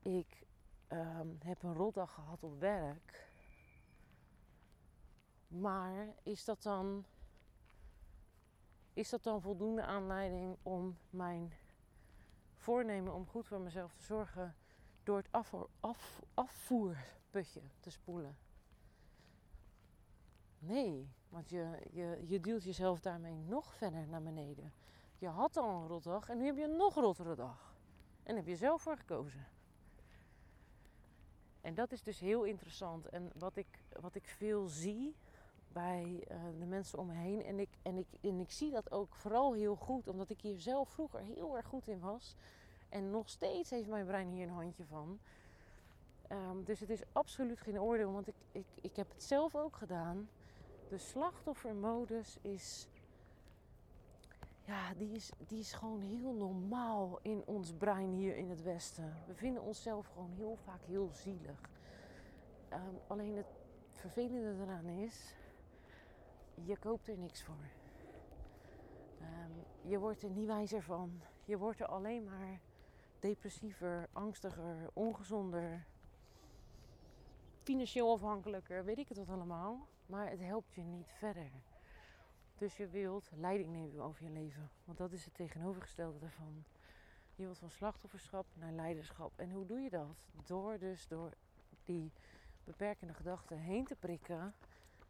ik 0.01 0.45
ehm, 0.87 1.27
heb 1.39 1.63
een 1.63 1.73
rotdag 1.73 2.13
gehad 2.13 2.43
op 2.43 2.59
werk. 2.59 3.31
Maar 5.47 6.13
is 6.23 6.45
dat 6.45 6.63
dan. 6.63 7.05
Is 8.93 9.09
dat 9.09 9.23
dan 9.23 9.41
voldoende 9.41 9.83
aanleiding 9.83 10.57
om 10.63 10.97
mijn 11.09 11.53
voornemen 12.55 13.13
om 13.13 13.27
goed 13.27 13.47
voor 13.47 13.59
mezelf 13.59 13.93
te 13.93 14.03
zorgen 14.03 14.55
door 15.03 15.17
het 15.17 15.27
af, 15.79 16.21
afvoerputje 16.33 17.61
te 17.79 17.89
spoelen? 17.89 18.37
Nee, 20.59 21.09
want 21.29 21.49
je, 21.49 21.79
je, 21.91 22.23
je 22.27 22.39
duwt 22.39 22.63
jezelf 22.63 22.99
daarmee 22.99 23.37
nog 23.37 23.73
verder 23.73 24.07
naar 24.07 24.21
beneden. 24.21 24.73
Je 25.17 25.27
had 25.27 25.57
al 25.57 25.81
een 25.81 25.87
rotdag 25.87 26.29
en 26.29 26.37
nu 26.37 26.45
heb 26.45 26.57
je 26.57 26.63
een 26.63 26.75
nog 26.75 26.95
rottere 26.95 27.35
dag. 27.35 27.75
En 28.23 28.35
heb 28.35 28.47
je 28.47 28.55
zelf 28.55 28.81
voor 28.81 28.97
gekozen. 28.97 29.47
En 31.61 31.73
dat 31.73 31.91
is 31.91 32.03
dus 32.03 32.19
heel 32.19 32.43
interessant. 32.43 33.09
En 33.09 33.31
wat 33.35 33.55
ik, 33.55 33.67
wat 33.99 34.15
ik 34.15 34.27
veel 34.27 34.67
zie 34.67 35.15
bij 35.73 36.23
uh, 36.31 36.37
de 36.59 36.65
mensen 36.65 36.99
om 36.99 37.07
me 37.07 37.13
heen. 37.13 37.43
En 37.43 37.59
ik, 37.59 37.69
en, 37.81 37.97
ik, 37.97 38.07
en 38.21 38.39
ik 38.39 38.51
zie 38.51 38.71
dat 38.71 38.91
ook 38.91 39.15
vooral 39.15 39.53
heel 39.53 39.75
goed, 39.75 40.07
omdat 40.07 40.29
ik 40.29 40.41
hier 40.41 40.59
zelf 40.59 40.89
vroeger 40.89 41.19
heel 41.19 41.57
erg 41.57 41.65
goed 41.65 41.87
in 41.87 41.99
was. 41.99 42.35
En 42.93 43.09
nog 43.11 43.29
steeds 43.29 43.69
heeft 43.69 43.89
mijn 43.89 44.05
brein 44.05 44.27
hier 44.27 44.47
een 44.47 44.53
handje 44.53 44.85
van. 44.85 45.19
Um, 46.31 46.63
dus 46.63 46.79
het 46.79 46.89
is 46.89 47.01
absoluut 47.11 47.59
geen 47.59 47.81
oordeel, 47.81 48.11
want 48.11 48.27
ik, 48.27 48.35
ik, 48.51 48.65
ik 48.81 48.95
heb 48.95 49.09
het 49.09 49.23
zelf 49.23 49.55
ook 49.55 49.75
gedaan. 49.75 50.29
De 50.89 50.97
slachtoffermodus 50.97 52.37
is 52.41 52.87
ja, 54.65 54.93
die 54.93 55.11
is, 55.11 55.31
die 55.47 55.59
is 55.59 55.73
gewoon 55.73 56.01
heel 56.01 56.33
normaal 56.33 57.19
in 57.21 57.43
ons 57.45 57.73
brein 57.73 58.11
hier 58.11 58.35
in 58.35 58.49
het 58.49 58.61
Westen. 58.61 59.13
We 59.27 59.35
vinden 59.35 59.61
onszelf 59.61 60.07
gewoon 60.07 60.31
heel 60.31 60.55
vaak 60.55 60.81
heel 60.85 61.09
zielig. 61.13 61.69
Um, 62.73 62.99
alleen 63.07 63.35
het 63.35 63.47
vervelende 63.89 64.63
eraan 64.63 64.87
is, 64.87 65.35
je 66.55 66.77
koopt 66.77 67.07
er 67.07 67.17
niks 67.17 67.43
voor. 67.43 67.69
Um, 69.21 69.89
je 69.91 69.99
wordt 69.99 70.23
er 70.23 70.29
niet 70.29 70.47
wijzer 70.47 70.81
van. 70.81 71.21
Je 71.45 71.57
wordt 71.57 71.79
er 71.79 71.87
alleen 71.87 72.23
maar 72.23 72.59
depressiever, 73.23 74.07
angstiger, 74.13 74.89
ongezonder, 74.93 75.85
financieel 77.61 78.11
afhankelijker, 78.11 78.85
weet 78.85 78.97
ik 78.97 79.07
het 79.07 79.17
wat 79.17 79.29
allemaal. 79.29 79.87
Maar 80.05 80.29
het 80.29 80.39
helpt 80.39 80.73
je 80.73 80.81
niet 80.81 81.11
verder. 81.17 81.51
Dus 82.57 82.77
je 82.77 82.87
wilt 82.87 83.29
leiding 83.35 83.71
nemen 83.71 84.03
over 84.03 84.23
je 84.23 84.29
leven. 84.29 84.69
Want 84.85 84.97
dat 84.97 85.11
is 85.11 85.25
het 85.25 85.33
tegenovergestelde 85.33 86.19
daarvan. 86.19 86.63
Je 87.35 87.43
wilt 87.43 87.57
van 87.57 87.69
slachtofferschap 87.69 88.45
naar 88.53 88.71
leiderschap. 88.71 89.39
En 89.39 89.51
hoe 89.51 89.65
doe 89.65 89.79
je 89.79 89.89
dat? 89.89 90.27
Door 90.45 90.77
dus 90.79 91.07
door 91.07 91.33
die 91.83 92.11
beperkende 92.63 93.13
gedachten 93.13 93.57
heen 93.57 93.85
te 93.85 93.95
prikken. 93.95 94.53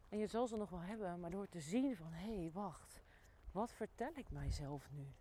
En 0.10 0.17
je 0.17 0.27
zal 0.27 0.48
ze 0.48 0.58
nog 0.58 0.70
wel 0.70 0.82
hebben, 0.82 1.20
maar 1.20 1.32
door 1.32 1.50
te 1.50 1.60
zien 1.60 1.96
van 1.96 2.12
hé, 2.12 2.39
hey, 2.39 2.51
wacht, 2.51 3.01
wat 3.51 3.72
vertel 3.72 4.12
ik 4.15 4.32
mijzelf 4.32 4.89
nu? 4.91 5.13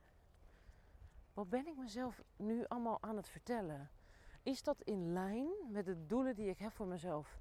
Wat 1.32 1.48
ben 1.48 1.66
ik 1.66 1.76
mezelf 1.76 2.22
nu 2.36 2.64
allemaal 2.66 3.02
aan 3.02 3.16
het 3.16 3.28
vertellen? 3.28 3.90
Is 4.42 4.62
dat 4.62 4.80
in 4.80 5.12
lijn 5.12 5.50
met 5.70 5.84
de 5.84 6.06
doelen 6.06 6.34
die 6.34 6.48
ik 6.48 6.58
heb 6.58 6.72
voor 6.72 6.86
mezelf? 6.86 7.40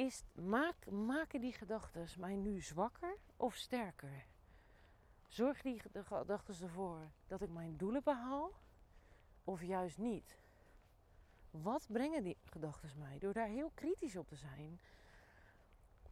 is, 0.00 0.24
maak, 0.34 0.90
maken 0.90 1.40
die 1.40 1.52
gedachten 1.52 2.06
mij 2.18 2.36
nu 2.36 2.60
zwakker 2.60 3.16
of 3.36 3.54
sterker? 3.54 4.26
Zorg 5.28 5.62
die 5.62 5.80
gedachten 5.80 6.54
ervoor 6.60 7.10
dat 7.26 7.42
ik 7.42 7.50
mijn 7.50 7.76
doelen 7.76 8.02
behaal 8.02 8.52
of 9.44 9.62
juist 9.62 9.98
niet? 9.98 10.38
Wat 11.50 11.86
brengen 11.88 12.22
die 12.22 12.36
gedachten 12.44 12.98
mij? 12.98 13.18
Door 13.18 13.32
daar 13.32 13.46
heel 13.46 13.70
kritisch 13.74 14.16
op 14.16 14.28
te 14.28 14.36
zijn, 14.36 14.80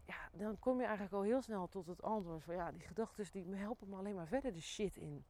ja, 0.05 0.29
dan 0.33 0.59
kom 0.59 0.79
je 0.79 0.85
eigenlijk 0.85 1.15
al 1.15 1.23
heel 1.23 1.43
snel 1.43 1.69
tot 1.69 1.87
het 1.87 2.03
antwoord 2.03 2.45
van 2.45 2.55
ja, 2.55 2.73
die 2.73 2.81
gedachten 2.81 3.27
die 3.33 3.55
helpen 3.55 3.89
me 3.89 3.97
alleen 3.97 4.15
maar 4.15 4.27
verder 4.27 4.53
de 4.53 4.61
shit 4.61 4.97
in. 4.97 5.25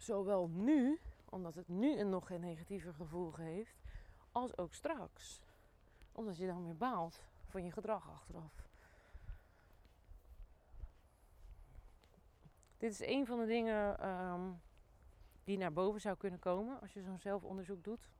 Zowel 0.00 0.48
nu, 0.48 1.00
omdat 1.24 1.54
het 1.54 1.68
nu 1.68 1.98
een 1.98 2.08
nog 2.08 2.26
geen 2.26 2.40
negatiever 2.40 2.94
gevoel 2.94 3.30
geeft, 3.30 3.76
als 4.32 4.58
ook 4.58 4.74
straks. 4.74 5.42
Omdat 6.12 6.36
je 6.36 6.46
dan 6.46 6.64
weer 6.64 6.76
baalt 6.76 7.20
van 7.46 7.64
je 7.64 7.72
gedrag 7.72 8.10
achteraf. 8.10 8.68
Dit 12.76 12.90
is 12.90 13.00
een 13.00 13.26
van 13.26 13.38
de 13.38 13.46
dingen 13.46 14.08
um, 14.08 14.60
die 15.44 15.58
naar 15.58 15.72
boven 15.72 16.00
zou 16.00 16.16
kunnen 16.16 16.40
komen 16.40 16.80
als 16.80 16.92
je 16.92 17.02
zo'n 17.02 17.18
zelfonderzoek 17.18 17.84
doet. 17.84 18.10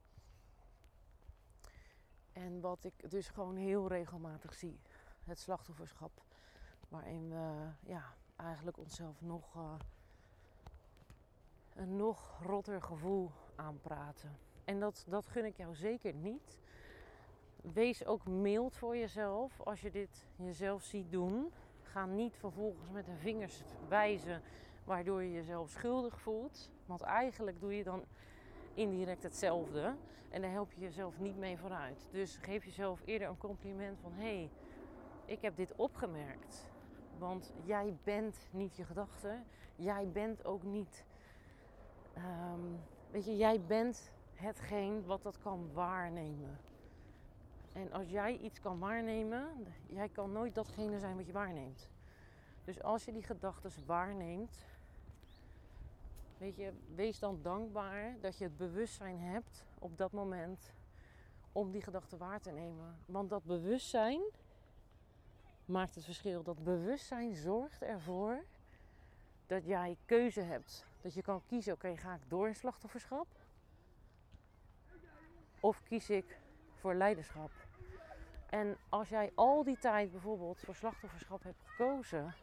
En 2.32 2.60
wat 2.60 2.84
ik 2.84 3.10
dus 3.10 3.28
gewoon 3.28 3.56
heel 3.56 3.88
regelmatig 3.88 4.54
zie. 4.54 4.80
Het 5.24 5.38
slachtofferschap. 5.38 6.22
Waarin 6.88 7.28
we 7.28 7.70
ja, 7.80 8.14
eigenlijk 8.36 8.78
onszelf 8.78 9.20
nog 9.20 9.54
uh, 9.56 9.74
een 11.80 11.96
nog 11.96 12.40
rotter 12.42 12.82
gevoel 12.82 13.30
aanpraten. 13.54 14.38
En 14.64 14.80
dat, 14.80 15.04
dat 15.08 15.26
gun 15.26 15.44
ik 15.44 15.56
jou 15.56 15.74
zeker 15.74 16.14
niet. 16.14 16.58
Wees 17.56 18.04
ook 18.04 18.26
mild 18.26 18.76
voor 18.76 18.96
jezelf 18.96 19.60
als 19.60 19.80
je 19.80 19.90
dit 19.90 20.26
jezelf 20.36 20.82
ziet 20.82 21.12
doen. 21.12 21.52
Ga 21.82 22.06
niet 22.06 22.36
vervolgens 22.36 22.90
met 22.90 23.06
de 23.06 23.16
vingers 23.16 23.62
wijzen 23.88 24.42
waardoor 24.84 25.22
je 25.22 25.32
jezelf 25.32 25.70
schuldig 25.70 26.20
voelt. 26.20 26.70
Want 26.86 27.00
eigenlijk 27.00 27.60
doe 27.60 27.76
je 27.76 27.84
dan 27.84 28.04
indirect 28.74 29.22
hetzelfde. 29.22 29.94
En 30.30 30.42
daar 30.42 30.50
help 30.50 30.72
je 30.72 30.80
jezelf 30.80 31.18
niet 31.18 31.36
mee 31.36 31.58
vooruit. 31.58 32.08
Dus 32.10 32.36
geef 32.36 32.64
jezelf 32.64 33.02
eerder 33.04 33.28
een 33.28 33.38
compliment 33.38 33.98
van 34.00 34.12
hé, 34.12 34.22
hey, 34.22 34.50
ik 35.24 35.42
heb 35.42 35.56
dit 35.56 35.72
opgemerkt. 35.76 36.66
Want 37.18 37.52
jij 37.64 37.96
bent 38.04 38.48
niet 38.50 38.76
je 38.76 38.84
gedachten. 38.84 39.44
Jij 39.76 40.08
bent 40.08 40.44
ook 40.44 40.62
niet. 40.62 41.04
Um, 42.24 42.80
weet 43.10 43.24
je, 43.24 43.36
jij 43.36 43.60
bent 43.60 44.10
hetgeen 44.34 45.04
wat 45.06 45.22
dat 45.22 45.38
kan 45.38 45.72
waarnemen. 45.72 46.58
En 47.72 47.92
als 47.92 48.08
jij 48.08 48.36
iets 48.36 48.60
kan 48.60 48.78
waarnemen, 48.78 49.66
jij 49.86 50.08
kan 50.08 50.32
nooit 50.32 50.54
datgene 50.54 50.98
zijn 50.98 51.16
wat 51.16 51.26
je 51.26 51.32
waarneemt. 51.32 51.88
Dus 52.64 52.82
als 52.82 53.04
je 53.04 53.12
die 53.12 53.22
gedachten 53.22 53.70
waarneemt, 53.86 54.64
weet 56.38 56.56
je, 56.56 56.72
wees 56.94 57.18
dan 57.18 57.38
dankbaar 57.42 58.16
dat 58.20 58.38
je 58.38 58.44
het 58.44 58.56
bewustzijn 58.56 59.20
hebt 59.20 59.64
op 59.78 59.96
dat 59.96 60.12
moment 60.12 60.72
om 61.52 61.70
die 61.70 61.82
gedachten 61.82 62.18
waar 62.18 62.40
te 62.40 62.50
nemen. 62.50 62.98
Want 63.06 63.30
dat 63.30 63.44
bewustzijn 63.44 64.20
maakt 65.64 65.94
het 65.94 66.04
verschil. 66.04 66.42
Dat 66.42 66.64
bewustzijn 66.64 67.34
zorgt 67.34 67.82
ervoor 67.82 68.44
dat 69.46 69.64
jij 69.64 69.96
keuze 70.04 70.40
hebt. 70.40 70.86
Dat 71.00 71.14
je 71.14 71.22
kan 71.22 71.42
kiezen, 71.46 71.72
oké, 71.72 71.96
ga 71.96 72.14
ik 72.14 72.20
door 72.28 72.46
in 72.46 72.54
slachtofferschap? 72.54 73.26
Of 75.60 75.82
kies 75.82 76.10
ik 76.10 76.38
voor 76.74 76.94
leiderschap? 76.94 77.50
En 78.50 78.76
als 78.88 79.08
jij 79.08 79.32
al 79.34 79.64
die 79.64 79.78
tijd 79.78 80.10
bijvoorbeeld 80.10 80.60
voor 80.60 80.74
slachtofferschap 80.74 81.42
hebt 81.42 81.62
gekozen, 81.64 82.34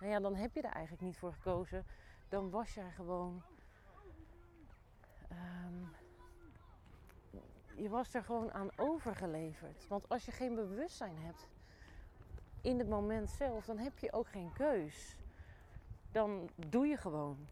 nou 0.00 0.12
ja, 0.12 0.20
dan 0.20 0.34
heb 0.34 0.54
je 0.54 0.62
er 0.62 0.72
eigenlijk 0.72 1.02
niet 1.02 1.18
voor 1.18 1.32
gekozen. 1.32 1.86
Dan 2.28 2.50
was 2.50 2.74
jij 2.74 2.90
gewoon. 2.90 3.42
Um, 5.32 5.92
je 7.74 7.88
was 7.88 8.14
er 8.14 8.24
gewoon 8.24 8.52
aan 8.52 8.68
overgeleverd. 8.76 9.88
Want 9.88 10.08
als 10.08 10.24
je 10.24 10.32
geen 10.32 10.54
bewustzijn 10.54 11.18
hebt 11.18 11.48
in 12.60 12.78
het 12.78 12.88
moment 12.88 13.30
zelf, 13.30 13.64
dan 13.64 13.78
heb 13.78 13.98
je 13.98 14.12
ook 14.12 14.28
geen 14.28 14.52
keus. 14.52 15.16
Dan 16.12 16.50
doe 16.54 16.86
je 16.86 16.96
gewoon. 16.96 17.48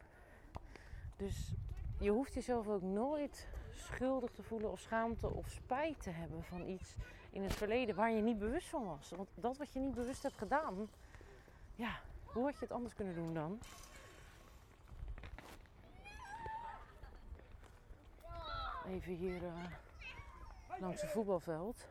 Dus 1.19 1.53
je 1.99 2.11
hoeft 2.11 2.35
jezelf 2.35 2.69
ook 2.69 2.83
nooit 2.83 3.49
schuldig 3.75 4.31
te 4.31 4.43
voelen 4.43 4.71
of 4.71 4.81
schaamte 4.81 5.29
of 5.31 5.49
spijt 5.49 6.03
te 6.03 6.11
hebben 6.11 6.45
van 6.45 6.69
iets 6.69 6.95
in 7.31 7.43
het 7.43 7.55
verleden 7.55 7.95
waar 7.95 8.11
je 8.11 8.23
niet 8.23 8.39
bewust 8.39 8.69
van 8.69 8.85
was. 8.85 9.11
Want 9.11 9.29
dat 9.35 9.57
wat 9.57 9.73
je 9.73 9.79
niet 9.79 9.95
bewust 9.95 10.23
hebt 10.23 10.39
gedaan, 10.39 10.89
ja, 11.75 12.01
hoe 12.25 12.45
had 12.45 12.53
je 12.53 12.61
het 12.61 12.73
anders 12.73 12.95
kunnen 12.95 13.15
doen 13.15 13.35
dan? 13.35 13.59
Even 18.87 19.15
hier 19.15 19.43
uh, 19.43 19.65
langs 20.81 21.01
het 21.03 21.11
voetbalveld. 21.11 21.87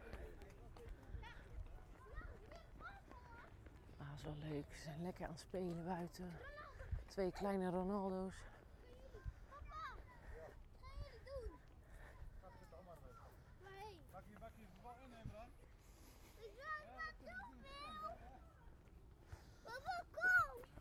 Ah, 3.97 4.23
wel 4.23 4.49
leuk. 4.49 4.65
Ze 4.75 4.81
zijn 4.81 5.03
lekker 5.03 5.25
aan 5.25 5.31
het 5.31 5.39
spelen 5.39 5.85
buiten. 5.85 6.31
Twee 7.05 7.31
kleine 7.31 7.69
Ronaldo's. 7.69 8.35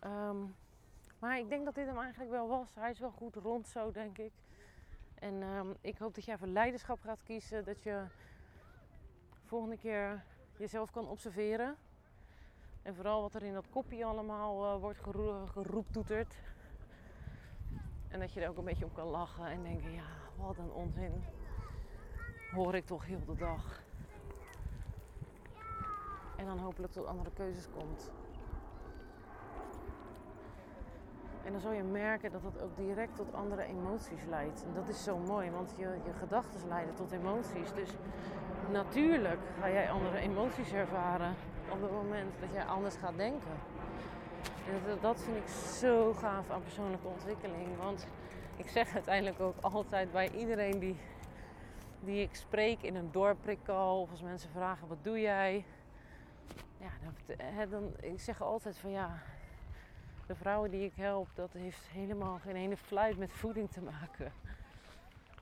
Um, 0.06 0.54
maar 1.18 1.38
ik 1.38 1.48
denk 1.48 1.64
dat 1.64 1.75
dit 1.75 1.86
hem 1.86 1.98
eigenlijk 1.98 2.30
wel 2.30 2.48
was. 2.48 2.75
Hij 2.75 2.90
is 2.90 2.98
wel 2.98 3.10
goed 3.10 3.34
rond 3.34 3.68
zo, 3.68 3.90
denk 3.90 4.18
ik. 4.18 4.32
En 5.14 5.42
um, 5.42 5.76
ik 5.80 5.98
hoop 5.98 6.14
dat 6.14 6.25
je 6.25 6.32
even 6.32 6.52
leiderschap 6.52 7.00
gaat 7.00 7.22
kiezen. 7.22 7.64
Dat 7.64 7.82
je 7.82 8.04
volgende 9.44 9.76
keer 9.76 10.25
jezelf 10.56 10.90
kan 10.90 11.08
observeren. 11.08 11.76
En 12.82 12.94
vooral 12.94 13.20
wat 13.20 13.34
er 13.34 13.42
in 13.42 13.52
dat 13.52 13.70
kopje 13.70 14.04
allemaal 14.04 14.75
uh, 14.75 14.80
wordt 14.80 14.98
gero 14.98 15.46
geroeptoeterd. 15.46 16.34
En 18.08 18.20
dat 18.20 18.32
je 18.32 18.40
er 18.40 18.48
ook 18.48 18.56
een 18.56 18.64
beetje 18.64 18.84
op 18.84 18.94
kan 18.94 19.06
lachen 19.06 19.46
en 19.46 19.62
denken, 19.62 19.92
ja, 19.92 20.06
wat 20.36 20.58
een 20.58 20.72
onzin. 20.72 21.25
Hoor 22.50 22.75
ik 22.75 22.86
toch 22.86 23.06
heel 23.06 23.25
de 23.25 23.34
dag. 23.34 23.82
En 26.36 26.46
dan 26.46 26.58
hopelijk 26.58 26.92
tot 26.92 27.06
andere 27.06 27.30
keuzes 27.30 27.68
komt. 27.70 28.10
En 31.46 31.52
dan 31.52 31.60
zul 31.60 31.72
je 31.72 31.82
merken 31.82 32.32
dat 32.32 32.42
dat 32.42 32.60
ook 32.62 32.76
direct 32.76 33.16
tot 33.16 33.34
andere 33.34 33.62
emoties 33.62 34.24
leidt. 34.28 34.64
En 34.64 34.74
dat 34.74 34.88
is 34.88 35.02
zo 35.02 35.18
mooi, 35.18 35.50
want 35.50 35.74
je, 35.76 35.88
je 36.04 36.12
gedachten 36.18 36.68
leiden 36.68 36.94
tot 36.94 37.12
emoties. 37.12 37.72
Dus 37.74 37.90
natuurlijk 38.70 39.40
ga 39.60 39.70
jij 39.70 39.90
andere 39.90 40.18
emoties 40.18 40.72
ervaren 40.72 41.34
op 41.70 41.82
het 41.82 41.90
moment 41.90 42.32
dat 42.40 42.52
jij 42.52 42.64
anders 42.64 42.96
gaat 42.96 43.16
denken. 43.16 43.50
En 44.68 44.98
dat, 45.00 45.22
vind 45.22 45.36
ik 45.36 45.48
zo 45.48 46.12
gaaf 46.12 46.50
aan 46.50 46.62
persoonlijke 46.62 47.08
ontwikkeling. 47.08 47.76
Want 47.76 48.06
ik 48.56 48.68
zeg 48.68 48.94
uiteindelijk 48.94 49.40
ook 49.40 49.56
altijd 49.60 50.12
bij 50.12 50.30
iedereen 50.30 50.78
die, 50.78 50.96
die 52.00 52.22
ik 52.22 52.34
spreek 52.34 52.82
in 52.82 52.94
een 52.94 53.12
doorprikkel 53.12 54.00
of 54.00 54.10
als 54.10 54.22
mensen 54.22 54.50
vragen 54.50 54.88
wat 54.88 55.04
doe 55.04 55.20
jij. 55.20 55.64
Ja, 56.78 56.90
dan, 57.02 57.70
dan, 57.70 57.92
ik 58.00 58.20
zeg 58.20 58.42
altijd 58.42 58.78
van 58.78 58.90
ja, 58.90 59.22
de 60.26 60.35
vrouwen 60.35 60.71
die 60.71 60.85
ik 60.85 60.95
help, 60.95 61.28
dat 61.35 61.52
heeft 61.52 61.87
helemaal 61.87 62.38
geen 62.38 62.56
ene 62.56 62.76
fluit 62.76 63.18
met 63.18 63.33
voeding 63.33 63.71
te 63.71 63.80
maken. 63.83 64.33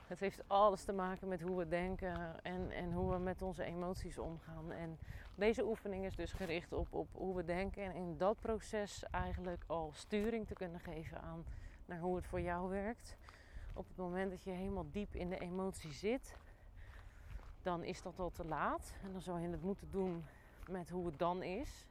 Het 0.07 0.19
heeft 0.19 0.43
alles 0.47 0.83
te 0.83 0.93
maken 0.93 1.27
met 1.27 1.41
hoe 1.41 1.57
we 1.57 1.67
denken 1.67 2.43
en, 2.43 2.71
en 2.71 2.91
hoe 2.91 3.11
we 3.11 3.17
met 3.17 3.41
onze 3.41 3.63
emoties 3.63 4.17
omgaan. 4.17 4.71
En 4.71 4.97
deze 5.35 5.65
oefening 5.65 6.05
is 6.05 6.15
dus 6.15 6.31
gericht 6.31 6.73
op, 6.73 6.93
op 6.93 7.07
hoe 7.11 7.35
we 7.35 7.45
denken 7.45 7.83
en 7.83 7.93
in 7.93 8.17
dat 8.17 8.39
proces 8.39 9.03
eigenlijk 9.11 9.63
al 9.67 9.91
sturing 9.93 10.47
te 10.47 10.53
kunnen 10.53 10.79
geven 10.79 11.21
aan 11.21 11.45
naar 11.85 11.99
hoe 11.99 12.15
het 12.15 12.25
voor 12.25 12.41
jou 12.41 12.69
werkt. 12.69 13.17
Op 13.73 13.87
het 13.87 13.97
moment 13.97 14.31
dat 14.31 14.43
je 14.43 14.51
helemaal 14.51 14.87
diep 14.91 15.15
in 15.15 15.29
de 15.29 15.39
emotie 15.39 15.91
zit, 15.91 16.35
dan 17.61 17.83
is 17.83 18.01
dat 18.01 18.19
al 18.19 18.31
te 18.31 18.45
laat. 18.45 18.93
En 19.03 19.11
dan 19.11 19.21
zou 19.21 19.41
je 19.41 19.49
het 19.49 19.63
moeten 19.63 19.91
doen 19.91 20.25
met 20.69 20.89
hoe 20.89 21.05
het 21.05 21.19
dan 21.19 21.43
is. 21.43 21.87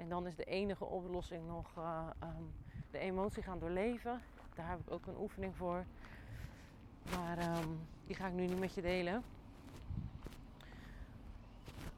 En 0.00 0.08
dan 0.08 0.26
is 0.26 0.36
de 0.36 0.44
enige 0.44 0.84
oplossing 0.84 1.46
nog 1.46 1.76
uh, 1.78 2.06
um, 2.22 2.52
de 2.90 2.98
emotie 2.98 3.42
gaan 3.42 3.58
doorleven. 3.58 4.20
Daar 4.54 4.68
heb 4.68 4.80
ik 4.80 4.90
ook 4.90 5.06
een 5.06 5.18
oefening 5.18 5.56
voor. 5.56 5.84
Maar 7.14 7.58
um, 7.58 7.80
die 8.06 8.16
ga 8.16 8.26
ik 8.26 8.32
nu 8.32 8.46
niet 8.46 8.58
met 8.58 8.74
je 8.74 8.82
delen. 8.82 9.22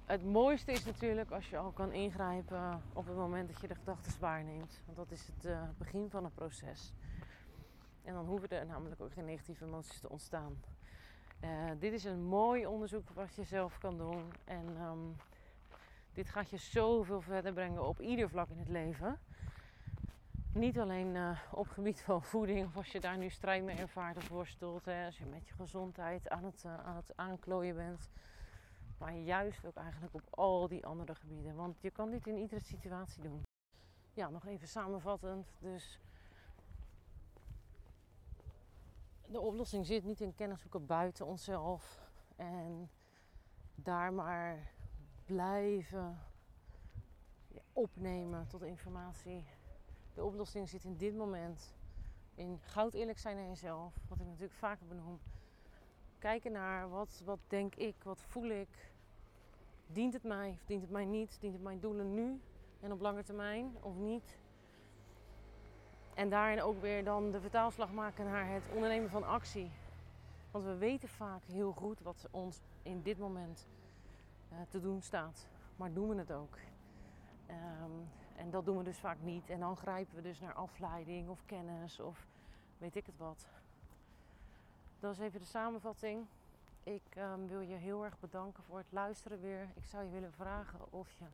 Het 0.05 0.25
mooiste 0.25 0.73
is 0.73 0.85
natuurlijk 0.85 1.31
als 1.31 1.51
je 1.51 1.59
al 1.59 1.71
kan 1.71 1.93
ingrijpen 1.93 2.83
op 2.93 3.07
het 3.07 3.17
moment 3.17 3.49
dat 3.49 3.61
je 3.61 3.69
de 3.69 3.75
gedachten 3.75 4.21
waarneemt. 4.21 4.81
Want 4.85 4.97
dat 4.97 5.11
is 5.11 5.27
het 5.27 5.45
uh, 5.45 5.63
begin 5.79 6.11
van 6.11 6.25
het 6.25 6.35
proces. 6.35 6.93
En 8.05 8.15
dan 8.15 8.27
hoeven 8.27 8.51
er 8.51 8.67
namelijk 8.67 9.01
ook 9.01 9.13
geen 9.13 9.25
negatieve 9.25 9.65
emoties 9.65 10.01
te 10.01 10.09
ontstaan. 10.09 10.61
Uh, 11.45 11.51
dit 11.79 11.93
is 11.93 12.05
een 12.05 12.25
mooi 12.25 12.67
onderzoek 12.67 13.09
wat 13.11 13.35
je 13.35 13.45
zelf 13.45 13.79
kan 13.79 13.99
doen. 13.99 14.33
En 14.45 14.81
um, 14.81 15.17
dit 16.13 16.29
gaat 16.29 16.51
je 16.51 16.57
zoveel 16.57 17.21
verder 17.21 17.53
brengen 17.53 17.89
op 17.89 18.01
ieder 18.01 18.29
vlak 18.29 18.49
in 18.49 18.59
het 18.59 18.69
leven. 18.69 19.19
Niet 20.55 20.79
alleen 20.79 21.15
uh, 21.15 21.39
op 21.51 21.69
gebied 21.69 22.01
van 22.01 22.23
voeding, 22.23 22.67
of 22.67 22.77
als 22.77 22.93
je 22.93 23.01
daar 23.01 23.19
nu 23.19 23.29
strijd 23.29 23.65
mee 23.65 23.77
ervaart 23.77 24.17
of 24.17 24.29
worstelt, 24.29 24.85
hè, 24.85 25.07
als 25.07 25.19
je 25.19 25.27
met 25.27 25.47
je 25.47 25.55
gezondheid 25.55 26.29
aan 26.29 26.45
het, 26.45 26.63
uh, 26.67 26.79
aan 26.79 26.97
het 26.97 27.17
aanklooien 27.17 27.77
bent. 27.77 28.11
Maar 28.99 29.15
juist 29.15 29.67
ook 29.67 29.77
eigenlijk 29.77 30.15
op 30.15 30.27
al 30.31 30.69
die 30.69 30.87
andere 30.87 31.15
gebieden. 31.15 31.55
Want 31.55 31.81
je 31.81 31.91
kan 31.91 32.11
dit 32.11 32.27
in 32.27 32.37
iedere 32.37 32.61
situatie 32.61 33.23
doen. 33.23 33.43
Ja, 34.13 34.29
nog 34.29 34.47
even 34.47 34.69
samenvattend. 34.69 35.53
Dus 35.59 36.01
de 39.27 39.41
oplossing 39.41 39.87
zit 39.87 40.05
niet 40.05 40.21
in 40.21 40.35
kennis 40.35 40.61
zoeken 40.61 40.87
buiten 40.87 41.27
onszelf. 41.27 42.01
En 42.37 42.91
daar 43.75 44.13
maar 44.13 44.73
blijven 45.25 46.19
opnemen 47.73 48.47
tot 48.47 48.63
informatie. 48.63 49.45
De 50.15 50.25
oplossing 50.25 50.69
zit 50.69 50.85
in 50.85 50.97
dit 50.97 51.15
moment 51.15 51.75
in 52.35 52.59
goud 52.63 52.95
eerlijk 52.95 53.19
zijn 53.19 53.37
naar 53.37 53.47
jezelf, 53.47 53.95
wat 54.09 54.21
ik 54.21 54.27
natuurlijk 54.27 54.53
vaker 54.53 54.87
benoem. 54.87 55.21
Kijken 56.19 56.53
naar 56.53 56.89
wat, 56.89 57.23
wat 57.25 57.39
denk 57.49 57.75
ik, 57.75 57.95
wat 58.03 58.23
voel 58.23 58.51
ik. 58.51 58.91
Dient 59.87 60.13
het 60.13 60.23
mij 60.23 60.51
of 60.51 60.65
dient 60.67 60.83
het 60.83 60.91
mij 60.91 61.05
niet? 61.05 61.37
Dient 61.41 61.53
het 61.53 61.63
mijn 61.63 61.81
doelen 61.81 62.15
nu 62.15 62.41
en 62.81 62.93
op 62.93 63.01
lange 63.01 63.23
termijn 63.23 63.77
of 63.81 63.97
niet? 63.97 64.39
En 66.15 66.29
daarin 66.29 66.63
ook 66.63 66.81
weer 66.81 67.05
dan 67.05 67.31
de 67.31 67.41
vertaalslag 67.41 67.93
maken 67.93 68.25
naar 68.25 68.49
het 68.49 68.63
ondernemen 68.75 69.11
van 69.11 69.25
actie. 69.25 69.71
Want 70.51 70.65
we 70.65 70.77
weten 70.77 71.09
vaak 71.09 71.45
heel 71.45 71.73
goed 71.73 72.01
wat 72.01 72.29
ons 72.31 72.61
in 72.83 73.03
dit 73.03 73.19
moment 73.19 73.69
te 74.69 74.81
doen 74.81 75.03
staat. 75.03 75.47
Maar 75.77 75.93
doen 75.93 76.09
we 76.09 76.15
het 76.15 76.33
ook? 76.33 76.59
Um, 77.51 78.09
en 78.37 78.51
dat 78.51 78.65
doen 78.65 78.79
we 78.79 78.85
dus 78.85 78.99
vaak 78.99 79.21
niet. 79.21 79.51
En 79.51 79.61
dan 79.61 79.77
grijpen 79.77 80.15
we 80.15 80.23
dus 80.23 80.41
naar 80.41 80.55
afleiding 80.55 81.29
of 81.29 81.43
kennis 81.47 82.01
of 82.01 82.27
weet 82.79 82.97
ik 82.97 83.07
het 83.07 83.17
wat. 83.17 83.49
Dat 85.01 85.13
is 85.13 85.19
even 85.19 85.41
de 85.41 85.47
samenvatting. 85.47 86.27
Ik 86.83 87.17
um, 87.17 87.49
wil 87.49 87.61
je 87.61 87.75
heel 87.75 88.05
erg 88.05 88.21
bedanken 88.21 88.63
voor 88.63 88.79
het 88.79 88.93
luisteren 88.93 89.41
weer. 89.41 89.69
Ik 89.75 89.85
zou 89.85 90.05
je 90.05 90.11
willen 90.11 90.33
vragen 90.33 90.93
of 90.93 91.13
je 91.13 91.25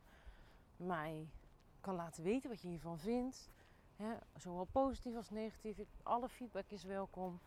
mij 0.77 1.29
kan 1.81 1.95
laten 1.95 2.23
weten 2.23 2.51
wat 2.51 2.61
je 2.61 2.69
hiervan 2.69 2.99
vindt. 2.99 3.51
Zowel 4.37 4.65
positief 4.65 5.17
als 5.17 5.31
negatief. 5.31 5.79
alle 6.03 6.29
feedback 6.29 6.71
is 6.71 6.85
welkom. 6.85 7.41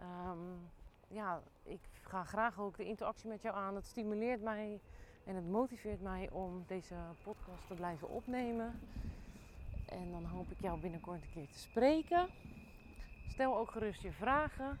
Um, 0.00 0.70
ja, 1.12 1.42
ik 1.62 1.80
ga 2.02 2.24
graag 2.24 2.60
ook 2.60 2.76
de 2.76 2.84
interactie 2.84 3.28
met 3.28 3.42
jou 3.42 3.56
aan. 3.56 3.74
Het 3.74 3.86
stimuleert 3.86 4.42
mij 4.42 4.80
en 5.24 5.34
het 5.34 5.48
motiveert 5.48 6.02
mij 6.02 6.30
om 6.30 6.64
deze 6.66 6.94
podcast 7.22 7.66
te 7.66 7.74
blijven 7.74 8.08
opnemen. 8.08 8.80
En 9.88 10.10
dan 10.10 10.24
hoop 10.24 10.50
ik 10.50 10.60
jou 10.60 10.80
binnenkort 10.80 11.22
een 11.22 11.32
keer 11.32 11.48
te 11.48 11.58
spreken. 11.58 12.28
Stel 13.28 13.58
ook 13.58 13.70
gerust 13.70 14.02
je 14.02 14.12
vragen. 14.12 14.80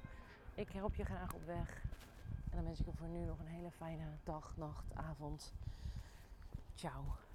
Ik 0.54 0.68
help 0.68 0.94
je 0.94 1.04
graag 1.04 1.34
op 1.34 1.46
weg. 1.46 1.82
En 2.50 2.56
dan 2.56 2.64
wens 2.64 2.80
ik 2.80 2.86
je 2.86 2.92
voor 2.92 3.08
nu 3.08 3.24
nog 3.24 3.38
een 3.38 3.46
hele 3.46 3.70
fijne 3.70 4.04
dag, 4.24 4.56
nacht, 4.56 4.94
avond. 4.94 5.52
Ciao. 6.74 7.31